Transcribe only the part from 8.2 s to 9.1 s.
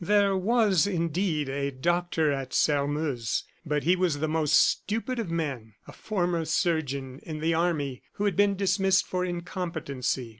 had been dismissed